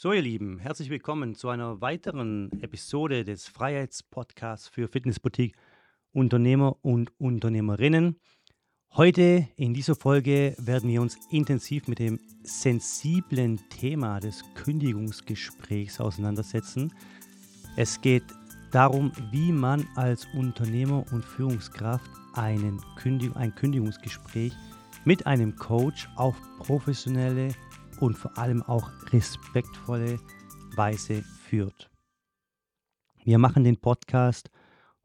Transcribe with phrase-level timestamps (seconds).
[0.00, 5.56] So, ihr Lieben, herzlich willkommen zu einer weiteren Episode des Freiheitspodcasts für Fitnessboutique
[6.12, 8.20] Unternehmer und Unternehmerinnen.
[8.92, 16.94] Heute in dieser Folge werden wir uns intensiv mit dem sensiblen Thema des Kündigungsgesprächs auseinandersetzen.
[17.76, 18.22] Es geht
[18.70, 24.52] darum, wie man als Unternehmer und Führungskraft einen Kündig ein Kündigungsgespräch
[25.04, 27.48] mit einem Coach auf professionelle
[28.00, 30.18] und vor allem auch respektvolle
[30.74, 31.90] Weise führt.
[33.24, 34.50] Wir machen den Podcast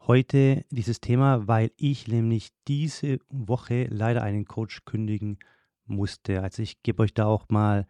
[0.02, 5.40] heute dieses Thema, weil ich nämlich diese Woche leider einen Coach kündigen
[5.86, 6.41] musste.
[6.41, 7.88] Also ich gebe euch da auch mal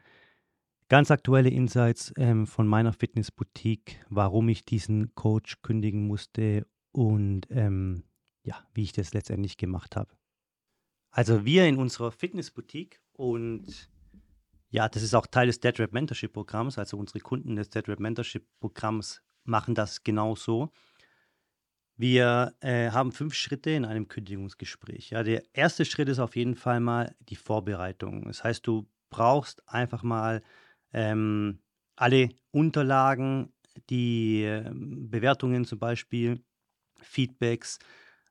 [0.90, 8.04] ganz aktuelle Insights ähm, von meiner Fitnessboutique, warum ich diesen Coach kündigen musste und ähm,
[8.44, 10.12] ja, wie ich das letztendlich gemacht habe.
[11.12, 13.90] Also wir in unserer Fitnessboutique und
[14.73, 16.80] ja, das ist auch Teil des Dead Rap Mentorship Programms.
[16.80, 20.72] Also unsere Kunden des Dead Rap Mentorship Programms machen das genauso.
[21.96, 25.12] Wir äh, haben fünf Schritte in einem Kündigungsgespräch.
[25.12, 28.24] Ja, der erste Schritt ist auf jeden Fall mal die Vorbereitung.
[28.24, 30.41] Das heißt, du brauchst einfach mal
[30.91, 31.60] ähm,
[31.96, 33.54] alle Unterlagen,
[33.91, 36.44] die äh, Bewertungen zum Beispiel,
[36.99, 37.77] Feedbacks,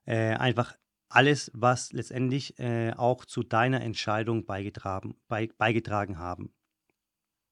[0.07, 0.75] äh, einfach
[1.15, 6.53] alles, was letztendlich äh, auch zu deiner Entscheidung beigetragen, bei, beigetragen haben.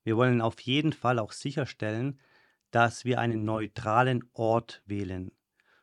[0.03, 2.19] Wir wollen auf jeden Fall auch sicherstellen,
[2.71, 5.31] dass wir einen neutralen Ort wählen.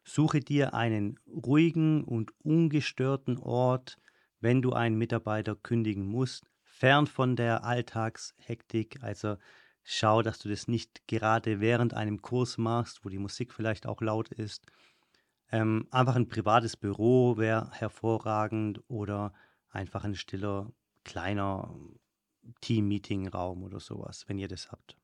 [0.02, 3.98] Suche dir einen ruhigen und ungestörten Ort,
[4.40, 9.02] wenn du einen Mitarbeiter kündigen musst, fern von der Alltagshektik.
[9.02, 9.36] Also
[9.84, 14.00] schau, dass du das nicht gerade während einem Kurs machst, wo die Musik vielleicht auch
[14.00, 14.66] laut ist,
[15.50, 19.32] ähm, einfach ein privates Büro wäre hervorragend oder
[19.70, 20.72] einfach ein stiller,
[21.04, 21.74] kleiner
[22.60, 24.96] Team-Meeting-Raum oder sowas, wenn ihr das habt.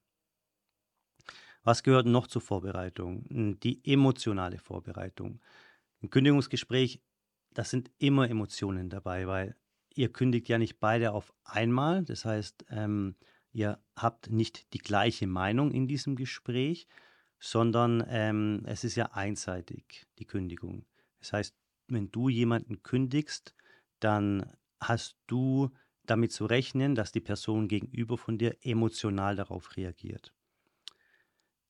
[1.62, 3.24] Was gehört noch zur Vorbereitung?
[3.28, 5.40] Hm, die emotionale Vorbereitung.
[6.00, 7.00] Im Kündigungsgespräch,
[7.54, 9.56] das sind immer Emotionen dabei, weil
[9.94, 12.04] ihr kündigt ja nicht beide auf einmal.
[12.04, 13.16] Das heißt, ähm,
[13.52, 16.86] ihr habt nicht die gleiche Meinung in diesem Gespräch,
[17.38, 20.86] sondern ähm, es ist ja einseitig, die Kündigung.
[21.20, 21.54] Das heißt,
[21.88, 23.54] wenn du jemanden kündigst,
[24.00, 25.70] dann hast du
[26.04, 30.34] damit zu rechnen, dass die Person gegenüber von dir emotional darauf reagiert.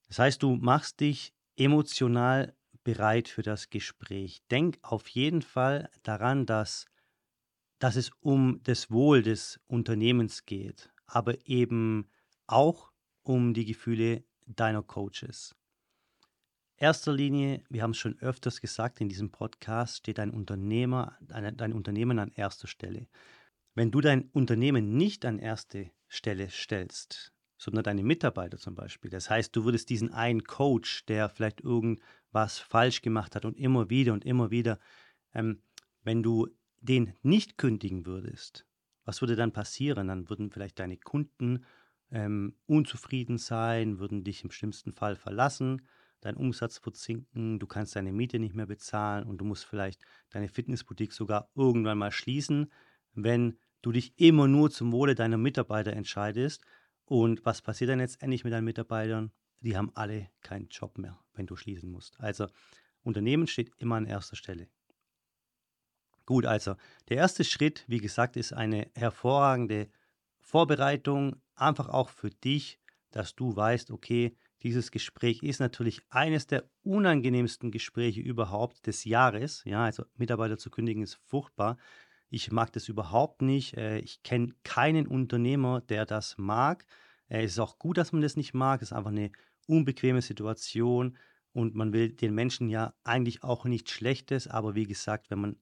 [0.08, 4.42] Das heißt, du machst dich emotional bereit für das Gespräch.
[4.50, 6.86] Denk auf jeden Fall daran, dass,
[7.78, 12.10] dass es um das Wohl des Unternehmens geht, aber eben
[12.46, 12.92] auch
[13.22, 15.54] um die Gefühle deiner Coaches
[16.76, 21.56] erster Linie, wir haben es schon öfters gesagt in diesem Podcast, steht dein Unternehmer, dein,
[21.56, 23.06] dein Unternehmen an erster Stelle.
[23.74, 29.30] Wenn du dein Unternehmen nicht an erste Stelle stellst, sondern deine Mitarbeiter zum Beispiel, das
[29.30, 34.12] heißt, du würdest diesen einen Coach, der vielleicht irgendwas falsch gemacht hat und immer wieder
[34.12, 34.78] und immer wieder,
[35.32, 35.62] ähm,
[36.02, 36.48] wenn du
[36.80, 38.66] den nicht kündigen würdest,
[39.04, 40.08] was würde dann passieren?
[40.08, 41.64] Dann würden vielleicht deine Kunden
[42.14, 45.82] ähm, unzufrieden sein, würden dich im schlimmsten Fall verlassen
[46.24, 50.00] dein Umsatz wird sinken, du kannst deine Miete nicht mehr bezahlen und du musst vielleicht
[50.30, 52.72] deine Fitnessboutique sogar irgendwann mal schließen,
[53.12, 56.64] wenn du dich immer nur zum Wohle deiner Mitarbeiter entscheidest.
[57.04, 59.32] Und was passiert dann letztendlich mit deinen Mitarbeitern?
[59.60, 62.18] Die haben alle keinen Job mehr, wenn du schließen musst.
[62.18, 62.48] Also
[63.02, 64.68] Unternehmen steht immer an erster Stelle.
[66.24, 66.76] Gut, also
[67.10, 69.90] der erste Schritt, wie gesagt, ist eine hervorragende
[70.40, 76.64] Vorbereitung, einfach auch für dich, dass du weißt, okay, dieses Gespräch ist natürlich eines der
[76.82, 79.62] unangenehmsten Gespräche überhaupt des Jahres.
[79.64, 81.76] Ja, also Mitarbeiter zu kündigen ist furchtbar.
[82.30, 83.76] Ich mag das überhaupt nicht.
[83.76, 86.86] Äh, ich kenne keinen Unternehmer, der das mag.
[87.28, 88.80] Äh, es ist auch gut, dass man das nicht mag.
[88.80, 89.30] Es ist einfach eine
[89.66, 91.16] unbequeme Situation
[91.52, 94.48] und man will den Menschen ja eigentlich auch nichts Schlechtes.
[94.48, 95.56] Aber wie gesagt, wenn man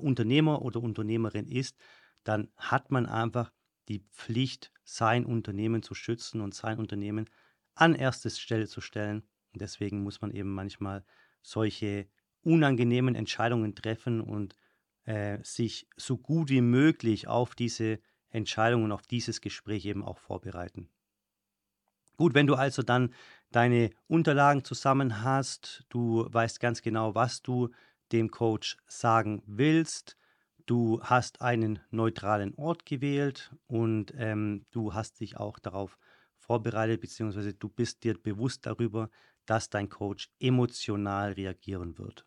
[0.00, 1.76] Unternehmer oder Unternehmerin ist,
[2.24, 3.52] dann hat man einfach
[3.88, 7.28] die Pflicht, sein Unternehmen zu schützen und sein Unternehmen
[7.74, 9.22] an erste Stelle zu stellen.
[9.52, 11.04] Und deswegen muss man eben manchmal
[11.42, 12.08] solche
[12.42, 14.54] unangenehmen Entscheidungen treffen und
[15.04, 18.00] äh, sich so gut wie möglich auf diese
[18.30, 20.88] Entscheidungen, auf dieses Gespräch eben auch vorbereiten.
[22.16, 23.12] Gut, wenn du also dann
[23.50, 27.70] deine Unterlagen zusammen hast, du weißt ganz genau, was du
[28.12, 30.16] dem Coach sagen willst,
[30.66, 35.98] du hast einen neutralen Ort gewählt und ähm, du hast dich auch darauf
[36.36, 39.10] vorbereitet, beziehungsweise du bist dir bewusst darüber,
[39.46, 42.26] dass dein Coach emotional reagieren wird.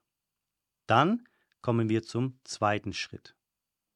[0.88, 1.28] Dann
[1.62, 3.36] kommen wir zum zweiten Schritt.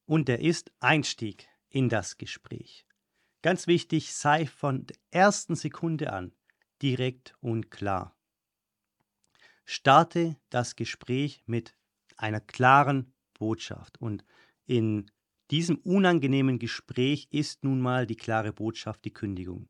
[0.06, 2.86] Und der ist Einstieg in das Gespräch.
[3.42, 6.34] Ganz wichtig, sei von der ersten Sekunde an
[6.82, 8.16] direkt und klar.
[9.64, 11.74] Starte das Gespräch mit
[12.16, 14.00] einer klaren Botschaft.
[14.00, 14.24] Und
[14.66, 15.10] in
[15.50, 19.68] diesem unangenehmen Gespräch ist nun mal die klare Botschaft die Kündigung.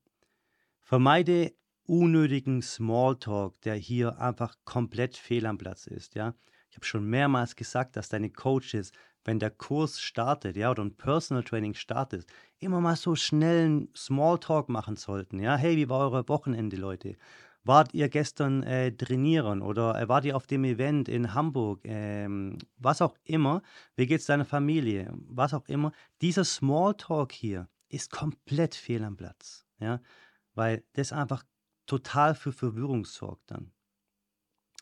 [0.81, 1.53] Vermeide
[1.87, 6.15] unnötigen Smalltalk, der hier einfach komplett fehl am Platz ist.
[6.15, 6.35] Ja?
[6.71, 8.91] Ich habe schon mehrmals gesagt, dass deine Coaches,
[9.25, 12.27] wenn der Kurs startet, ja, oder ein Personal Training startet,
[12.59, 15.39] immer mal so schnellen Smalltalk machen sollten.
[15.39, 17.17] Ja, hey, wie war eure Wochenende, Leute?
[17.65, 21.81] Wart ihr gestern äh, trainieren oder äh, wart ihr auf dem Event in Hamburg?
[21.85, 23.63] Ähm, was auch immer.
[23.97, 25.13] Wie geht es deiner Familie?
[25.29, 25.93] Was auch immer.
[26.21, 29.67] Dieser Smalltalk hier ist komplett fehl am Platz.
[29.79, 30.01] Ja,
[30.55, 31.43] weil das einfach
[31.87, 33.73] total für Verwirrung sorgt dann.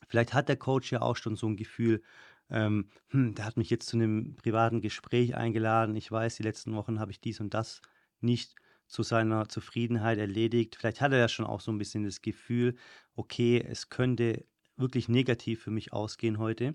[0.08, 2.02] Vielleicht hat der Coach ja auch schon so ein Gefühl,
[2.50, 5.96] ähm, hm, der hat mich jetzt zu einem privaten Gespräch eingeladen.
[5.96, 7.80] Ich weiß, die letzten Wochen habe ich dies und das
[8.20, 8.56] nicht
[8.92, 10.76] zu seiner Zufriedenheit erledigt.
[10.76, 12.76] Vielleicht hat er ja schon auch so ein bisschen das Gefühl,
[13.14, 14.44] okay, es könnte
[14.76, 16.74] wirklich negativ für mich ausgehen heute.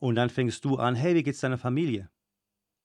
[0.00, 2.10] Und dann fängst du an, hey, wie geht's deiner Familie?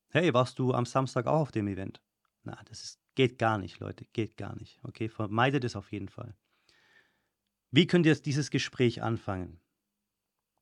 [0.10, 2.02] Hey, warst du am Samstag auch auf dem Event?
[2.44, 4.80] Na, das ist, geht gar nicht, Leute, geht gar nicht.
[4.84, 6.36] Okay, vermeidet es auf jeden Fall.
[7.72, 9.60] Wie könnt ihr dieses Gespräch anfangen?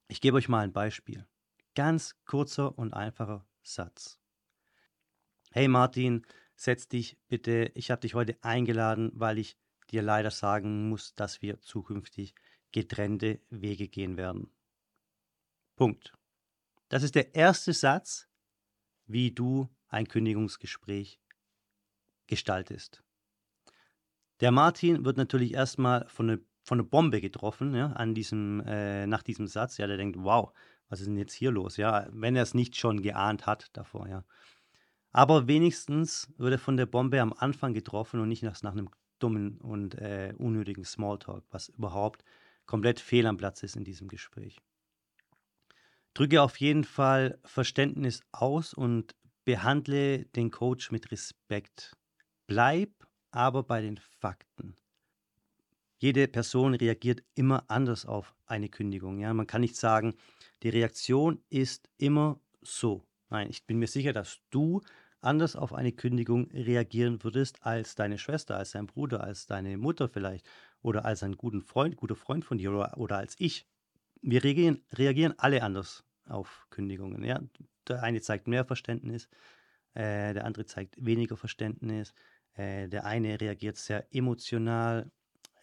[0.08, 1.28] Ich gebe euch mal ein Beispiel.
[1.76, 4.20] Ganz kurzer und einfacher Satz.
[5.52, 6.26] Hey Martin,
[6.56, 9.58] setz dich bitte, ich habe dich heute eingeladen, weil ich
[9.92, 12.34] dir leider sagen muss, dass wir zukünftig
[12.72, 14.52] getrennte Wege gehen werden.
[15.76, 16.14] Punkt.
[16.90, 18.28] Das ist der erste Satz,
[19.06, 21.20] wie du ein Kündigungsgespräch
[22.28, 23.04] gestaltest.
[24.40, 29.06] Der Martin wird natürlich erstmal von einer von einer Bombe getroffen, ja, an diesem, äh,
[29.06, 29.78] nach diesem Satz.
[29.78, 30.52] Ja, der denkt, wow,
[30.90, 31.78] was ist denn jetzt hier los?
[31.78, 34.24] Ja, wenn er es nicht schon geahnt hat davor, ja.
[35.16, 38.90] Aber wenigstens wird er von der Bombe am Anfang getroffen und nicht nach, nach einem
[39.20, 42.26] dummen und äh, unnötigen Smalltalk, was überhaupt
[42.66, 44.60] komplett fehl am Platz ist in diesem Gespräch.
[46.16, 49.16] Drücke auf jeden Fall Verständnis aus und
[49.46, 51.96] behandle den Coach mit Respekt.
[52.46, 52.90] Bleib
[53.32, 54.76] aber bei den Fakten.
[55.98, 59.20] Jede Person reagiert immer anders auf eine Kündigung.
[59.20, 59.34] Ja?
[59.34, 60.14] Man kann nicht sagen,
[60.62, 63.06] die Reaktion ist immer so.
[63.30, 64.82] Nein, ich bin mir sicher, dass du
[65.26, 70.08] anders auf eine Kündigung reagieren würdest als deine Schwester, als dein Bruder, als deine Mutter
[70.08, 70.48] vielleicht
[70.82, 73.68] oder als ein guter Freund, guter Freund von dir oder, oder als ich.
[74.22, 77.24] Wir reagieren, reagieren alle anders auf Kündigungen.
[77.24, 77.42] Ja?
[77.88, 79.28] Der eine zeigt mehr Verständnis,
[79.94, 82.14] äh, der andere zeigt weniger Verständnis.
[82.56, 85.12] Äh, der eine reagiert sehr emotional,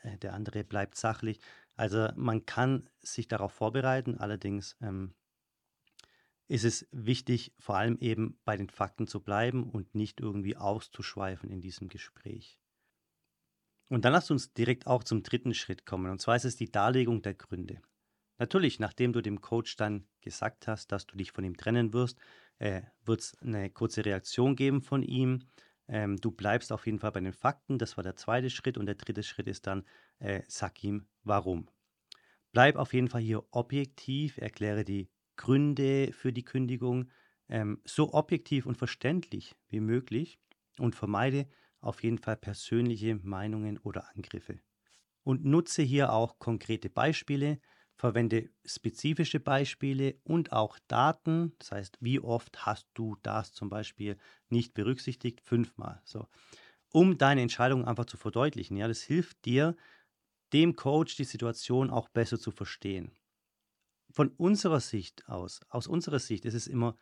[0.02, 1.40] äh, der andere bleibt sachlich.
[1.74, 5.14] Also man kann sich darauf vorbereiten, allerdings ähm,
[6.48, 11.50] ist es wichtig, vor allem eben bei den Fakten zu bleiben und nicht irgendwie auszuschweifen
[11.50, 12.58] in diesem Gespräch.
[13.88, 16.70] Und dann lasst uns direkt auch zum dritten Schritt kommen, und zwar ist es die
[16.70, 17.82] Darlegung der Gründe.
[18.38, 22.18] Natürlich, nachdem du dem Coach dann gesagt hast, dass du dich von ihm trennen wirst,
[22.58, 25.48] äh, wird es eine kurze Reaktion geben von ihm.
[25.88, 28.78] Ähm, du bleibst auf jeden Fall bei den Fakten, das war der zweite Schritt.
[28.78, 29.84] Und der dritte Schritt ist dann,
[30.18, 31.68] äh, sag ihm warum.
[32.52, 37.10] Bleib auf jeden Fall hier objektiv, erkläre die Gründe für die Kündigung
[37.48, 40.38] ähm, so objektiv und verständlich wie möglich
[40.78, 41.48] und vermeide
[41.80, 44.60] auf jeden Fall persönliche Meinungen oder Angriffe.
[45.24, 47.60] Und nutze hier auch konkrete Beispiele,
[47.96, 51.54] verwende spezifische Beispiele und auch Daten.
[51.58, 54.16] Das heißt, wie oft hast du das zum Beispiel
[54.48, 55.40] nicht berücksichtigt?
[55.40, 56.00] Fünfmal.
[56.04, 56.26] So.
[56.92, 58.76] Um deine Entscheidung einfach zu verdeutlichen.
[58.76, 59.76] Ja, das hilft dir,
[60.52, 63.12] dem Coach die Situation auch besser zu verstehen
[64.12, 66.96] von unserer Sicht aus, aus unserer Sicht ist es immer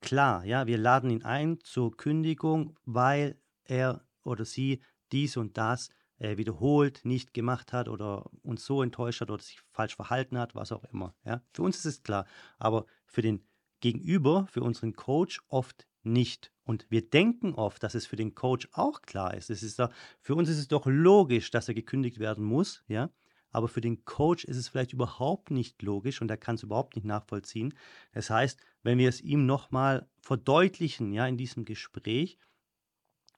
[0.00, 5.90] klar, ja, wir laden ihn ein zur Kündigung, weil er oder sie dies und das
[6.18, 10.54] äh, wiederholt nicht gemacht hat oder uns so enttäuscht hat oder sich falsch verhalten hat,
[10.54, 11.14] was auch immer.
[11.24, 11.42] Ja.
[11.52, 12.26] Für uns ist es klar,
[12.58, 13.44] aber für den
[13.80, 16.52] Gegenüber, für unseren Coach oft nicht.
[16.64, 19.50] Und wir denken oft, dass es für den Coach auch klar ist.
[19.50, 23.10] Es ist da, für uns ist es doch logisch, dass er gekündigt werden muss, ja
[23.50, 26.96] aber für den Coach ist es vielleicht überhaupt nicht logisch und er kann es überhaupt
[26.96, 27.74] nicht nachvollziehen.
[28.12, 32.38] Das heißt, wenn wir es ihm nochmal verdeutlichen, ja, in diesem Gespräch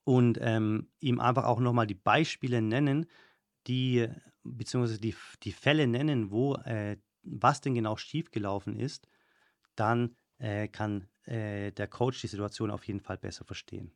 [0.05, 3.07] und ähm, ihm einfach auch nochmal die Beispiele nennen,
[3.67, 4.09] die,
[4.43, 9.07] beziehungsweise die, die Fälle nennen, wo, äh, was denn genau schiefgelaufen ist,
[9.77, 13.93] dann äh, kann äh, der Coach die Situation auf jeden Fall besser verstehen.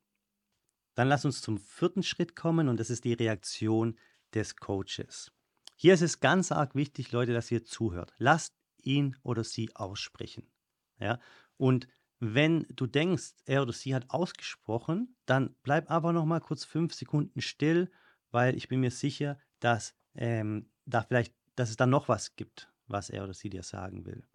[0.94, 3.98] Dann lass uns zum vierten Schritt kommen und das ist die Reaktion
[4.32, 5.32] des Coaches.
[5.76, 8.14] Hier ist es ganz arg wichtig, Leute, dass ihr zuhört.
[8.18, 10.50] Lasst ihn oder sie aussprechen.
[10.98, 11.18] Ja?
[11.56, 11.88] Und
[12.20, 16.94] wenn du denkst, er oder sie hat ausgesprochen, dann bleib einfach noch mal kurz fünf
[16.94, 17.90] Sekunden still,
[18.30, 22.72] weil ich bin mir sicher, dass ähm, da vielleicht, dass es dann noch was gibt,
[22.86, 24.26] was er oder sie dir sagen will.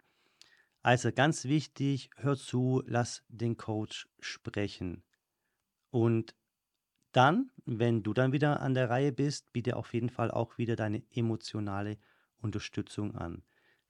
[0.82, 5.04] Also ganz wichtig, hör zu, lass den Coach sprechen.
[5.90, 6.34] Und
[7.12, 10.76] dann, wenn du dann wieder an der Reihe bist, biete auf jeden Fall auch wieder
[10.76, 11.98] deine emotionale
[12.38, 13.42] Unterstützung an.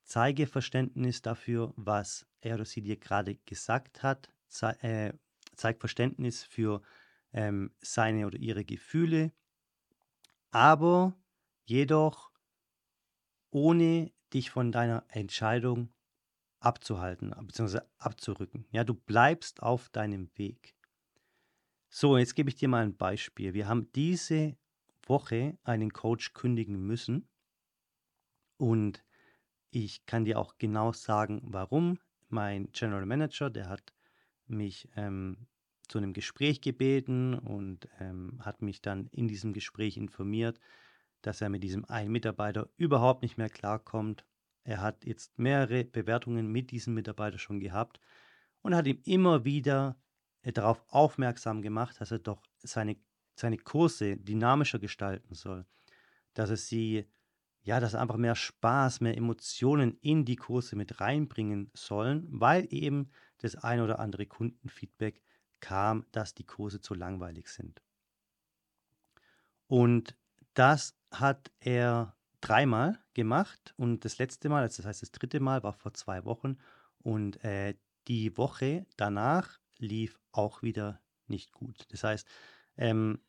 [0.03, 4.33] Zeige Verständnis dafür, was er oder sie dir gerade gesagt hat.
[4.49, 5.13] Ze äh,
[5.55, 6.83] zeig Verständnis für
[7.33, 9.33] ähm, seine oder ihre Gefühle,
[10.51, 11.15] aber
[11.65, 12.33] jedoch
[13.51, 15.93] ohne dich von deiner Entscheidung
[16.61, 17.81] abzuhalten bzw.
[17.99, 18.67] abzurücken.
[18.71, 20.75] Ja, du bleibst auf deinem Weg.
[21.93, 23.53] So, jetzt gebe ich dir mal ein Beispiel.
[23.53, 24.57] Wir haben diese
[25.03, 27.29] Woche einen Coach kündigen müssen
[28.59, 29.05] und
[29.73, 31.99] ich kann dir auch genau sagen, warum.
[32.29, 33.93] Mein General Manager, der hat
[34.47, 35.49] mich ähm,
[35.89, 40.61] zu einem Gespräch gebeten und ähm, hat mich dann in diesem Gespräch informiert,
[41.23, 44.25] dass er mit diesem einen Mitarbeiter überhaupt nicht mehr klarkommt.
[44.63, 47.99] Er hat jetzt mehrere Bewertungen mit diesem Mitarbeiter schon gehabt
[48.63, 50.01] und hat ihm immer wieder
[50.43, 52.97] darauf aufmerksam gemacht, dass er doch seine,
[53.35, 55.67] seine Kurse dynamischer gestalten soll,
[56.35, 57.07] dass er sie,
[57.63, 63.11] ja, dass einfach mehr Spaß, mehr Emotionen in die Kurse mit reinbringen sollen, weil eben
[63.39, 65.23] das ein oder andere Kundenfeedback
[65.61, 67.83] kam, dass die Kurse zu langweilig sind.
[69.67, 70.17] Und
[70.55, 75.63] das hat er dreimal gemacht und das letzte Mal, also das heißt das dritte Mal,
[75.63, 76.57] war vor zwei Wochen
[76.99, 77.75] und äh,
[78.09, 81.87] die Woche danach lief auch wieder nicht gut.
[81.91, 82.27] Das heißt,
[82.77, 83.21] ähm,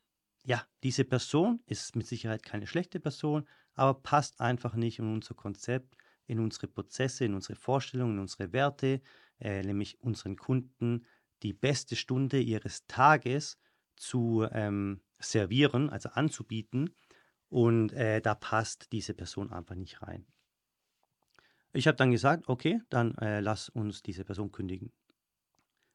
[0.44, 5.36] ja, diese Person ist mit Sicherheit keine schlechte Person, aber passt einfach nicht in unser
[5.36, 9.02] Konzept, in unsere Prozesse, in unsere Vorstellungen, in unsere Werte,
[9.40, 11.06] äh, nämlich unseren Kunden
[11.44, 13.58] die beste Stunde ihres Tages
[13.96, 16.96] zu ähm, servieren, also anzubieten.
[17.50, 20.26] Und äh, da passt diese Person einfach nicht rein.
[21.74, 24.92] Ich habe dann gesagt, okay, dann äh, lass uns diese Person kündigen.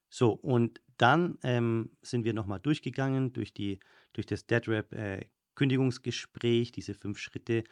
[0.08, 3.80] So, und dann ähm, sind wir nochmal durchgegangen durch, die,
[4.12, 5.26] durch das DeadRap äh,
[5.58, 7.64] diese fünf Schritte.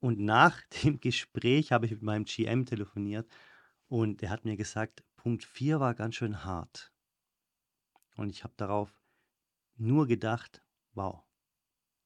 [0.00, 3.28] Und nach dem Gespräch habe ich mit meinem GM telefoniert
[3.88, 6.92] und er hat mir gesagt, Punkt 4 war ganz schön hart.
[8.16, 9.02] Und ich habe darauf
[9.76, 11.24] nur gedacht, wow,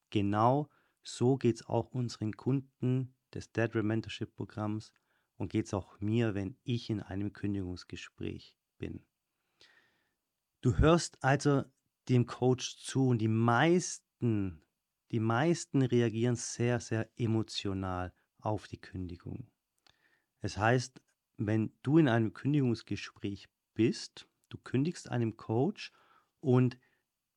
[0.09, 0.69] genau
[1.03, 4.91] so geht es auch unseren Kunden des Dead Mentorship Programms
[5.37, 9.05] und geht es auch mir, wenn ich in einem Kündigungsgespräch bin.
[10.65, 11.63] Du hörst also
[12.09, 14.63] dem Coach zu und die meisten,
[15.11, 19.45] die meisten reagieren sehr, sehr emotional auf die Kündigung.
[20.41, 21.03] Es heißt,
[21.37, 25.93] wenn du in einem Kündigungsgespräch bist, du kündigst einem Coach
[26.39, 26.79] und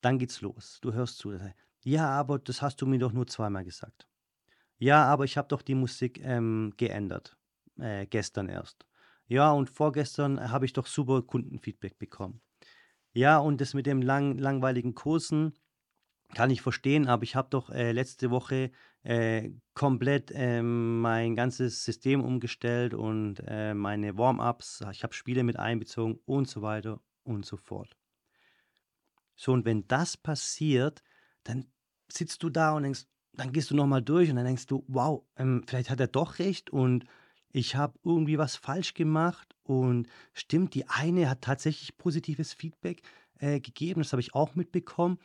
[0.01, 0.79] dann geht's los.
[0.81, 1.39] Du hörst zu.
[1.85, 4.09] Ja, aber das hast du mir doch nur zweimal gesagt.
[4.79, 7.37] Ja, aber ich habe doch die Musik ähm, geändert.
[7.77, 8.87] Äh, gestern erst.
[9.27, 12.41] Ja, und vorgestern habe ich doch super Kundenfeedback bekommen.
[13.13, 15.55] Ja, und das mit dem lang, langweiligen Kursen
[16.35, 18.71] kann ich verstehen, aber ich habe doch äh, letzte Woche
[19.03, 25.59] äh, komplett äh, mein ganzes System umgestellt und äh, meine Warm-ups, ich habe Spiele mit
[25.59, 27.97] einbezogen und so weiter und so fort.
[29.37, 31.03] So, und wenn das passiert,
[31.45, 31.67] dann
[32.09, 35.25] sitzt du da und denkst, dann gehst du nochmal durch und dann denkst du, wow,
[35.37, 37.05] ähm, vielleicht hat er doch recht und
[37.53, 43.03] ich habe irgendwie was falsch gemacht und stimmt, die eine hat tatsächlich positives Feedback
[43.39, 45.19] äh, gegeben, das habe ich auch mitbekommen.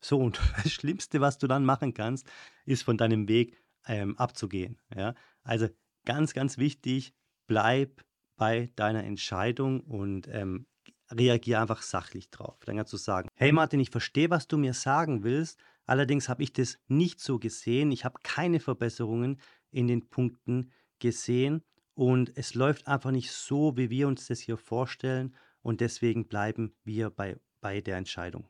[0.00, 2.26] So, und das Schlimmste, was du dann machen kannst,
[2.64, 3.56] ist von deinem Weg
[3.86, 4.78] ähm, abzugehen.
[4.94, 5.14] Ja?
[5.42, 5.68] Also
[6.04, 7.12] ganz, ganz wichtig,
[7.46, 8.02] bleib
[8.36, 10.66] bei deiner Entscheidung und ähm,
[11.10, 12.58] reagiere einfach sachlich drauf.
[12.64, 16.42] Dann kannst du sagen, hey Martin, ich verstehe, was du mir sagen willst, allerdings habe
[16.42, 21.62] ich das nicht so gesehen, ich habe keine Verbesserungen in den Punkten gesehen
[22.00, 26.74] und es läuft einfach nicht so, wie wir uns das hier vorstellen und deswegen bleiben
[26.82, 28.48] wir bei, bei der Entscheidung.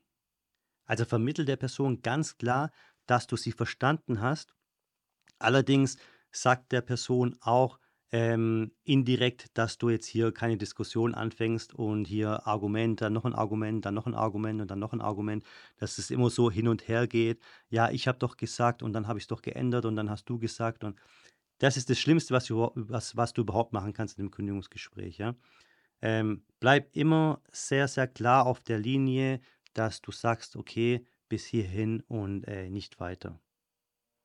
[0.87, 2.71] Also vermittelt der Person ganz klar,
[3.07, 4.55] dass du sie verstanden hast.
[5.41, 5.97] Allerdings
[6.31, 7.81] sagt der Person auch
[8.13, 13.35] ähm, indirekt, dass du jetzt hier keine Diskussion anfängst und hier Argument, dann noch ein
[13.35, 15.43] Argument, dann noch ein Argument und dann noch ein Argument,
[15.77, 17.41] dass es immer so hin und her geht.
[17.69, 20.27] Ja, ich habe doch gesagt und dann habe ich es doch geändert und dann hast
[20.29, 20.97] du gesagt und
[21.61, 25.19] das ist das Schlimmste, was du, was, was du überhaupt machen kannst in einem Kündigungsgespräch.
[25.19, 25.37] Ja?
[26.03, 29.41] Ähm, bleib immer sehr, sehr klar auf der Linie,
[29.73, 33.41] dass du sagst, okay, bis hierhin und äh, nicht weiter.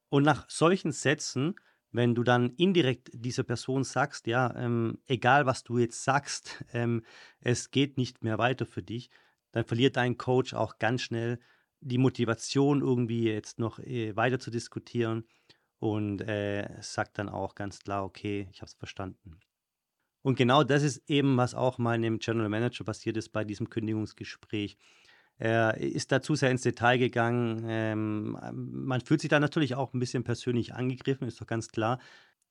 [0.10, 1.56] Und nach solchen Sätzen
[1.96, 7.04] wenn du dann indirekt dieser Person sagst, ja, ähm, egal was du jetzt sagst, ähm,
[7.40, 9.10] es geht nicht mehr weiter für dich,
[9.52, 11.40] dann verliert dein Coach auch ganz schnell
[11.80, 15.26] die Motivation, irgendwie jetzt noch äh, weiter zu diskutieren
[15.80, 19.40] und äh, sagt dann auch ganz klar, okay, ich habe es verstanden.
[20.22, 24.78] Und genau das ist eben, was auch meinem General Manager passiert ist bei diesem Kündigungsgespräch.
[25.38, 27.66] Er ist dazu sehr ins Detail gegangen.
[27.68, 32.00] Ähm, man fühlt sich da natürlich auch ein bisschen persönlich angegriffen, ist doch ganz klar.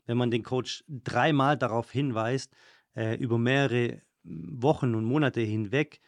[0.07, 2.55] Wenn man den Coach dreimal darauf hinweist,
[2.95, 6.01] äh, über mehrere Wochen und Monate hinweg,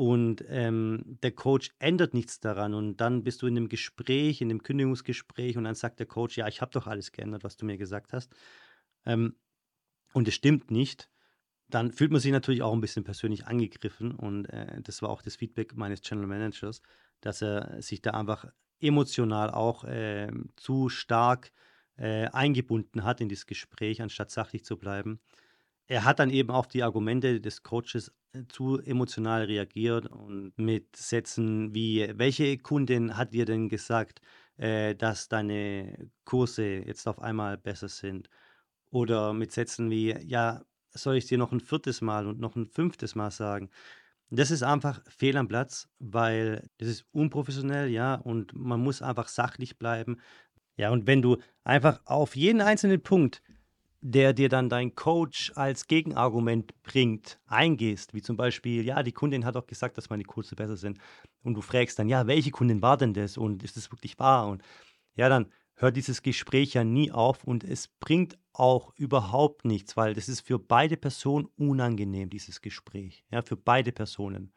[0.00, 4.48] und ähm, der Coach ändert nichts daran und dann bist du in dem Gespräch, in
[4.48, 7.66] dem Kündigungsgespräch und dann sagt der Coach, ja, ich habe doch alles geändert, was du
[7.66, 8.34] mir gesagt hast.
[9.04, 9.36] Ähm,
[10.14, 11.10] und es stimmt nicht,
[11.68, 14.12] dann fühlt man sich natürlich auch ein bisschen persönlich angegriffen.
[14.12, 16.80] Und äh, das war auch das Feedback meines Channel Managers,
[17.20, 18.46] dass er sich da einfach
[18.80, 21.52] emotional auch äh, zu stark
[21.98, 25.20] äh, eingebunden hat in dieses Gespräch, anstatt sachlich zu bleiben.
[25.88, 28.10] Er hat dann eben auf die Argumente des Coaches
[28.48, 34.20] zu emotional reagiert und mit Sätzen wie, welche Kundin hat dir denn gesagt,
[34.56, 38.28] äh, dass deine Kurse jetzt auf einmal besser sind?
[38.90, 42.66] Oder mit Sätzen wie, ja, soll ich dir noch ein viertes Mal und noch ein
[42.66, 43.70] fünftes Mal sagen?
[44.30, 49.28] Das ist einfach fehl am Platz, weil das ist unprofessionell, ja, und man muss einfach
[49.28, 50.20] sachlich bleiben.
[50.76, 53.42] Ja, und wenn du einfach auf jeden einzelnen Punkt,
[54.02, 59.44] der dir dann dein Coach als Gegenargument bringt, eingehst, wie zum Beispiel, ja, die Kundin
[59.44, 60.98] hat doch gesagt, dass meine Kurse besser sind,
[61.42, 64.48] und du fragst dann, ja, welche Kundin war denn das und ist das wirklich wahr?
[64.48, 64.62] Und
[65.16, 70.14] ja, dann hört dieses Gespräch ja nie auf und es bringt auch überhaupt nichts, weil
[70.14, 73.24] das ist für beide Personen unangenehm, dieses Gespräch.
[73.30, 74.52] Ja, für beide Personen.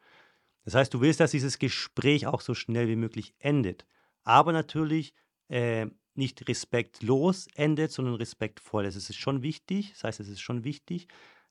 [0.64, 3.86] Das heißt, du willst, dass dieses Gespräch auch so schnell wie möglich endet.
[4.24, 5.14] Aber natürlich
[5.48, 8.86] äh, nicht respektlos endet, sondern respektvoll.
[8.86, 11.08] Es ist schon wichtig, das heißt, es ist schon wichtig,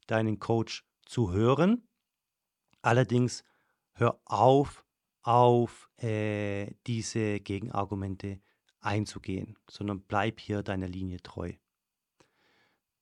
[0.07, 1.87] deinen Coach zu hören.
[2.81, 3.43] Allerdings
[3.93, 4.85] hör auf,
[5.21, 8.41] auf äh, diese Gegenargumente
[8.79, 11.53] einzugehen, sondern bleib hier deiner Linie treu.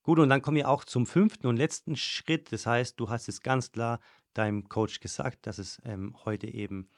[0.02, 2.50] Gut, und dann kommen wir auch zum fünften und letzten Schritt.
[2.50, 4.00] Das heißt, du hast es ganz klar
[4.34, 6.88] deinem Coach gesagt, dass es ähm, heute eben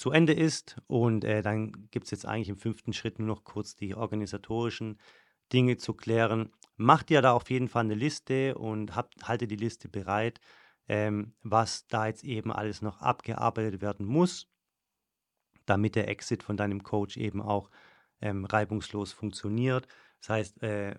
[0.00, 0.80] zu Ende ist.
[0.86, 4.98] Und äh, dann gibt es jetzt eigentlich im fünften Schritt nur noch kurz die organisatorischen
[5.52, 6.54] Dinge zu klären.
[6.76, 10.40] Mach dir da auf jeden Fall eine Liste und hab, halte die Liste bereit,
[10.88, 14.48] ähm, was da jetzt eben alles noch abgearbeitet werden muss,
[15.66, 17.70] damit der Exit von deinem Coach eben auch
[18.22, 19.86] ähm, reibungslos funktioniert.
[20.20, 20.94] Das heißt, äh,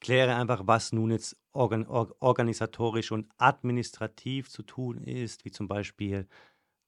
[0.00, 6.26] kläre einfach, was nun jetzt organ organisatorisch und administrativ zu tun ist, wie zum Beispiel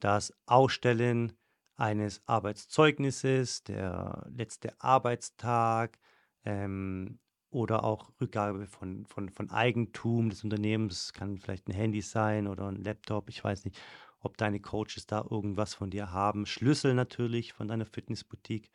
[0.04, 1.32] das Ausstellen
[1.76, 5.98] eines Arbeitszeugnisses, der letzte Arbeitstag
[6.44, 11.14] ähm, oder auch Rückgabe von, von, von Eigentum des Unternehmens.
[11.14, 13.30] kann vielleicht ein Handy sein oder ein Laptop.
[13.30, 13.80] Ich weiß nicht,
[14.20, 16.44] ob deine Coaches da irgendwas von dir haben.
[16.44, 18.70] Schlüssel natürlich von deiner Fitnessboutique.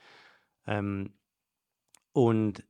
[0.66, 1.14] Ähm,
[2.12, 2.64] und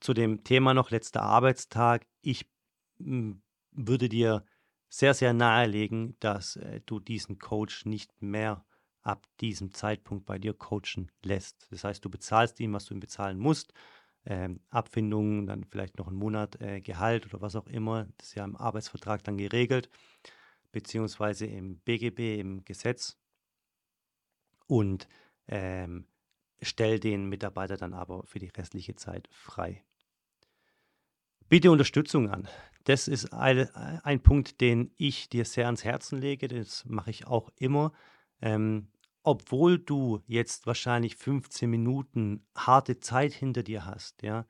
[0.00, 2.06] zu dem Thema noch letzter Arbeitstag.
[2.22, 2.50] Ich
[2.98, 3.42] hm,
[3.72, 4.44] würde dir
[4.88, 8.64] sehr, sehr nahelegen, dass äh, du diesen Coach nicht mehr
[9.02, 11.66] ab diesem Zeitpunkt bei dir coachen lässt.
[11.70, 13.72] Das heißt, du bezahlst ihm, was du ihm bezahlen musst.
[14.24, 18.06] Ähm, Abfindungen, dann vielleicht noch einen Monat äh, Gehalt oder was auch immer.
[18.18, 19.88] Das ist ja im Arbeitsvertrag dann geregelt,
[20.72, 23.16] beziehungsweise im BGB, im Gesetz.
[24.66, 25.08] Und
[25.46, 26.06] ähm,
[26.60, 29.82] stell den Mitarbeiter dann aber für die restliche Zeit frei.
[31.48, 32.46] Biete Unterstützung an.
[32.84, 36.46] Das ist ein, ein Punkt, den ich dir sehr ans Herzen lege.
[36.46, 37.92] Das mache ich auch immer.
[38.42, 38.88] Ähm,
[39.22, 44.46] obwohl du jetzt wahrscheinlich 15 Minuten harte Zeit hinter dir hast, ja,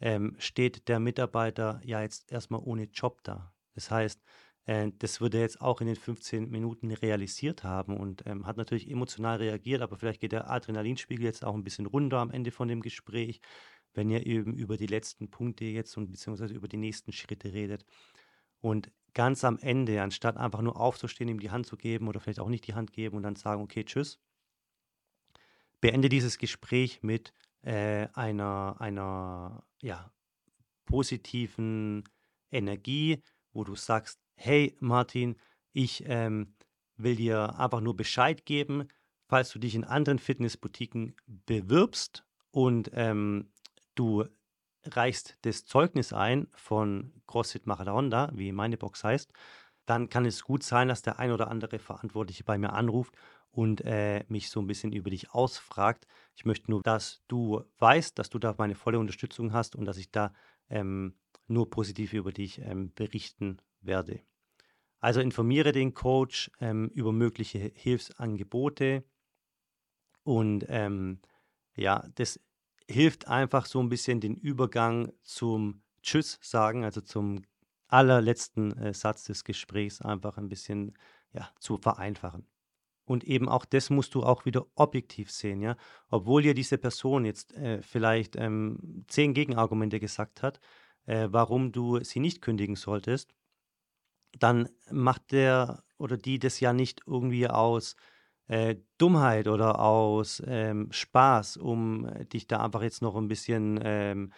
[0.00, 3.54] ähm, steht der Mitarbeiter ja jetzt erstmal ohne Job da.
[3.74, 4.22] Das heißt,
[4.66, 8.58] äh, das würde er jetzt auch in den 15 Minuten realisiert haben und ähm, hat
[8.58, 12.50] natürlich emotional reagiert, aber vielleicht geht der Adrenalinspiegel jetzt auch ein bisschen runter am Ende
[12.50, 13.40] von dem Gespräch
[13.94, 17.84] wenn ihr eben über die letzten Punkte jetzt und beziehungsweise über die nächsten Schritte redet.
[18.60, 22.40] Und ganz am Ende, anstatt einfach nur aufzustehen, ihm die Hand zu geben oder vielleicht
[22.40, 24.18] auch nicht die Hand geben und dann sagen, okay, tschüss,
[25.80, 30.10] beende dieses Gespräch mit äh, einer, einer ja,
[30.84, 32.04] positiven
[32.50, 35.36] Energie, wo du sagst, hey Martin,
[35.72, 36.54] ich ähm,
[36.96, 38.88] will dir einfach nur Bescheid geben,
[39.28, 43.50] falls du dich in anderen Fitnessboutiquen bewirbst und ähm,
[43.94, 44.24] du
[44.84, 49.32] reichst das Zeugnis ein von CrossFit Marathonda, wie meine Box heißt,
[49.86, 53.14] dann kann es gut sein, dass der ein oder andere Verantwortliche bei mir anruft
[53.50, 56.06] und äh, mich so ein bisschen über dich ausfragt.
[56.34, 59.96] Ich möchte nur, dass du weißt, dass du da meine volle Unterstützung hast und dass
[59.96, 60.32] ich da
[60.70, 61.14] ähm,
[61.46, 64.20] nur positiv über dich ähm, berichten werde.
[65.00, 69.04] Also informiere den Coach ähm, über mögliche Hilfsangebote
[70.22, 71.20] und ähm,
[71.76, 72.40] ja, das
[72.88, 77.42] hilft einfach so ein bisschen den Übergang zum Tschüss sagen, also zum
[77.88, 80.96] allerletzten äh, Satz des Gesprächs einfach ein bisschen
[81.32, 82.46] ja, zu vereinfachen.
[83.06, 85.76] Und eben auch das musst du auch wieder objektiv sehen, ja.
[86.08, 90.58] Obwohl dir diese Person jetzt äh, vielleicht ähm, zehn Gegenargumente gesagt hat,
[91.04, 93.34] äh, warum du sie nicht kündigen solltest,
[94.38, 97.94] dann macht der oder die das ja nicht irgendwie aus
[98.48, 103.80] äh, Dummheit oder aus ähm, Spaß, um äh, dich da einfach jetzt noch ein bisschen,
[103.82, 104.32] ähm,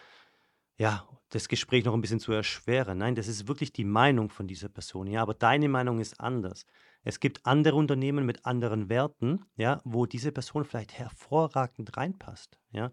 [0.77, 2.99] ja, das Gespräch noch ein bisschen zu erschweren.
[2.99, 6.65] Nein, das ist wirklich die Meinung von dieser Person, ja, aber deine Meinung ist anders.
[7.03, 12.91] Es gibt andere Unternehmen mit anderen Werten, ja, wo diese Person vielleicht hervorragend reinpasst, ja.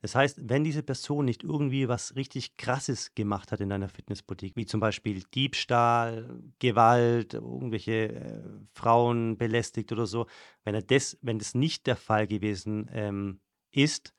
[0.00, 4.54] Das heißt, wenn diese Person nicht irgendwie was richtig Krasses gemacht hat in deiner Fitnessboutique,
[4.54, 10.26] wie zum Beispiel Diebstahl, Gewalt, irgendwelche äh, Frauen belästigt oder so,
[10.64, 13.40] wenn er das, wenn das nicht der Fall gewesen ähm,
[13.72, 14.14] ist,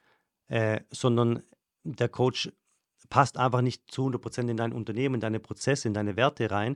[0.47, 1.43] äh, sondern
[1.83, 2.51] der Coach
[3.09, 6.75] passt einfach nicht zu 100% in dein Unternehmen, in deine Prozesse, in deine Werte rein,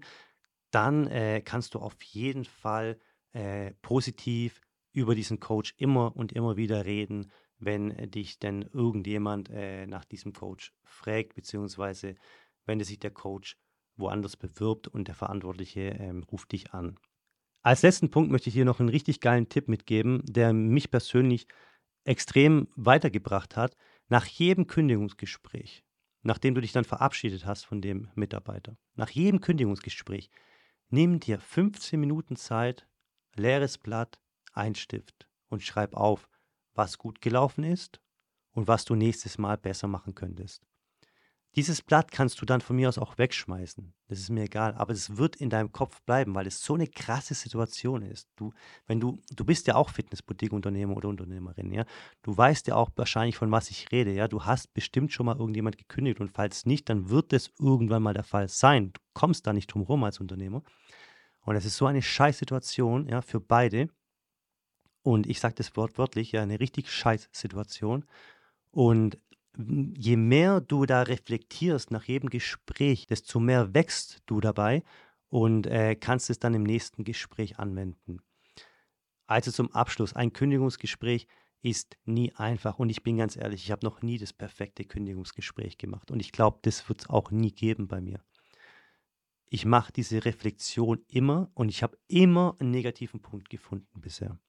[0.72, 2.98] dann äh, kannst du auf jeden Fall
[3.34, 4.62] äh, positiv
[4.94, 7.32] über diesen Coach immer und immer wieder reden
[7.66, 12.16] wenn dich denn irgendjemand äh, nach diesem Coach fragt, beziehungsweise
[12.66, 13.58] wenn sich der Coach
[13.96, 16.98] woanders bewirbt und der Verantwortliche ähm, ruft dich an.
[17.62, 21.48] Als letzten Punkt möchte ich hier noch einen richtig geilen Tipp mitgeben, der mich persönlich
[22.04, 23.76] extrem weitergebracht hat.
[24.10, 25.84] Nach jedem Kündigungsgespräch,
[26.24, 30.30] nachdem du dich dann verabschiedet hast von dem Mitarbeiter, nach jedem Kündigungsgespräch,
[30.90, 32.86] nimm dir 15 Minuten Zeit,
[33.36, 34.20] leeres Blatt,
[34.52, 36.30] ein Stift und schreib auf,
[36.76, 38.00] was gut gelaufen ist
[38.52, 40.64] und was du nächstes Mal besser machen könntest.
[41.56, 43.94] Dieses Blatt kannst du dann von mir aus auch wegschmeißen.
[44.08, 46.88] Das ist mir egal, aber es wird in deinem Kopf bleiben, weil es so eine
[46.88, 48.28] krasse Situation ist.
[48.36, 48.54] Du,
[48.88, 51.86] wenn du, du bist ja auch Fitnessboutique-Unternehmer oder Unternehmerin, ja.
[52.24, 54.28] Du weißt ja auch wahrscheinlich, von was ich rede, ja.
[54.28, 58.16] Du hast bestimmt schon mal irgendjemand gekündigt und falls nicht, dann wird es irgendwann mal
[58.16, 58.92] der Fall sein.
[58.92, 60.64] Du kommst da nicht drum rum als Unternehmer.
[61.42, 63.90] Und es ist so eine scheiß Situation, ja, für beide.
[65.04, 68.06] Und ich sage das wortwörtlich, ja, eine richtig scheiß Situation.
[68.72, 69.20] Und
[69.58, 74.84] je mehr du da reflektierst nach jedem Gespräch, desto mehr wächst du dabei
[75.30, 78.20] und äh, kannst es dann im nächsten Gespräch anwenden.
[79.28, 81.28] Also zum Abschluss, ein Kündigungsgespräch
[81.62, 82.80] ist nie einfach.
[82.80, 86.12] Und ich bin ganz ehrlich, ich habe noch nie das perfekte Kündigungsgespräch gemacht.
[86.12, 88.20] Und ich glaube, das wird es auch nie geben bei mir.
[89.48, 94.40] Ich mache diese Reflexion immer und ich habe immer einen negativen Punkt gefunden bisher.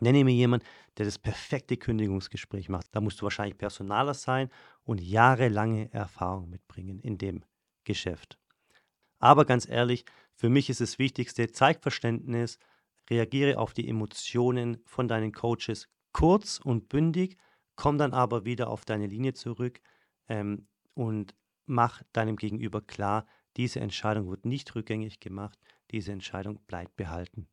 [0.00, 2.86] Nenne mir jemanden, der das perfekte Kündigungsgespräch macht.
[2.92, 4.50] Da musst du wahrscheinlich Personaler sein
[4.84, 7.44] und jahrelange Erfahrung mitbringen in dem
[7.84, 8.38] Geschäft.
[9.18, 12.58] Aber ganz ehrlich, für mich ist das Wichtigste, zeig Verständnis,
[13.10, 17.36] reagiere auf die Emotionen von deinen Coaches kurz und bündig,
[17.74, 19.80] komm dann aber wieder auf deine Linie zurück
[20.28, 21.34] ähm, und
[21.66, 25.58] mach deinem Gegenüber klar, diese Entscheidung wird nicht rückgängig gemacht,
[25.90, 27.48] diese Entscheidung bleibt behalten.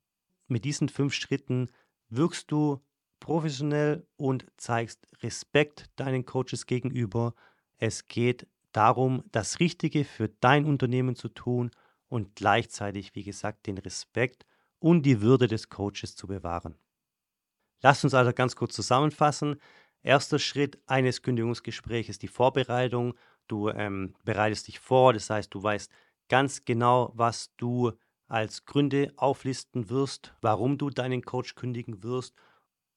[0.47, 1.69] Mit diesen fünf Schritten
[2.09, 2.81] wirkst du
[3.19, 7.33] professionell und zeigst Respekt deinen Coaches gegenüber.
[7.77, 11.71] Es geht darum, das Richtige für dein Unternehmen zu tun
[12.07, 14.45] und gleichzeitig, wie gesagt, den Respekt
[14.79, 16.75] und die Würde des Coaches zu bewahren.
[17.81, 19.59] Lass uns also ganz kurz zusammenfassen.
[20.01, 23.15] Erster Schritt eines Kündigungsgesprächs ist die Vorbereitung.
[23.47, 25.91] Du ähm, bereitest dich vor, das heißt, du weißt
[26.29, 27.91] ganz genau, was du
[28.27, 32.33] als Gründe auflisten wirst, warum du deinen Coach kündigen wirst.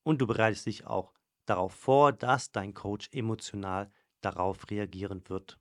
[0.03, 1.13] Und du bereitest dich auch
[1.47, 5.59] darauf vor, dass dein Coach emotional darauf reagieren wird.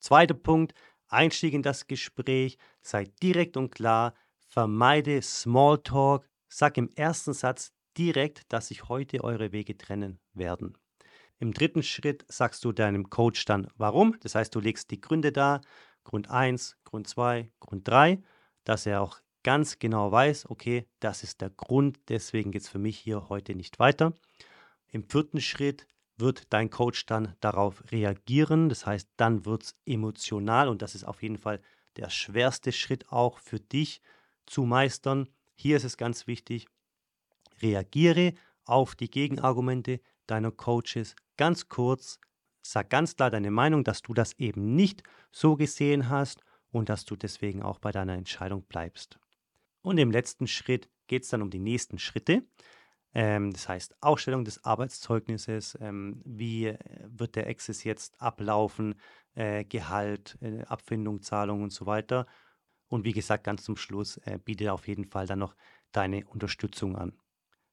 [0.00, 0.74] Zweiter Punkt,
[1.08, 4.14] Einstieg in das Gespräch, sei direkt und klar,
[4.46, 10.76] vermeide Smalltalk, sag im ersten Satz direkt, dass sich heute eure Wege trennen werden.
[11.38, 15.32] Im dritten Schritt sagst du deinem Coach dann warum, das heißt, du legst die Gründe
[15.32, 15.60] dar
[16.04, 18.22] Grund 1, Grund 2, Grund 3,
[18.64, 22.78] dass er auch ganz genau weiß, okay, das ist der Grund, deswegen geht es für
[22.78, 24.14] mich hier heute nicht weiter.
[24.88, 25.86] Im vierten Schritt
[26.16, 31.04] wird dein Coach dann darauf reagieren, das heißt, dann wird es emotional und das ist
[31.04, 31.60] auf jeden Fall
[31.96, 34.00] der schwerste Schritt auch für dich
[34.46, 35.28] zu meistern.
[35.56, 36.66] Hier ist es ganz wichtig,
[37.60, 42.18] reagiere auf die Gegenargumente deiner Coaches ganz kurz,
[42.66, 47.04] Sag ganz klar deine Meinung, dass du das eben nicht so gesehen hast und dass
[47.04, 49.18] du deswegen auch bei deiner Entscheidung bleibst.
[49.82, 52.42] Und im letzten Schritt geht es dann um die nächsten Schritte.
[53.12, 58.94] Ähm, das heißt, Ausstellung des Arbeitszeugnisses, ähm, wie äh, wird der Access jetzt ablaufen,
[59.34, 62.26] äh, Gehalt, äh, Abfindung, Zahlung und so weiter.
[62.88, 65.56] Und wie gesagt, ganz zum Schluss biete auf jeden Fall dann noch
[65.90, 67.12] deine Unterstützung an.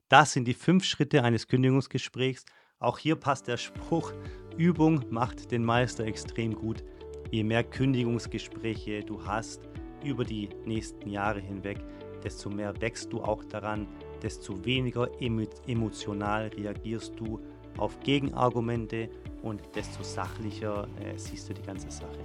[0.09, 2.45] Das sind die fünf Schritte eines Kündigungsgesprächs.
[2.79, 4.13] Auch hier passt der Spruch,
[4.57, 6.83] Übung macht den Meister extrem gut.
[7.31, 9.61] Je mehr Kündigungsgespräche du hast
[10.03, 11.77] über die nächsten Jahre hinweg,
[12.23, 13.87] desto mehr wächst du auch daran,
[14.21, 17.39] desto weniger emotional reagierst du
[17.77, 19.09] auf Gegenargumente
[19.43, 22.19] und desto sachlicher äh, siehst du die ganze Sache.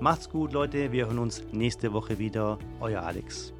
[0.00, 0.92] Macht's gut, Leute.
[0.92, 2.58] Wir hören uns nächste Woche wieder.
[2.80, 3.55] Euer Alex.